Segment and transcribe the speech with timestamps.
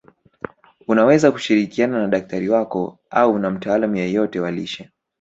[0.87, 4.89] Unaweza kushirikiana na daktari wako au na mtaalamu yoyote wa lishe